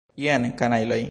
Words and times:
Jen, 0.17 0.53
kanajloj! 0.53 0.99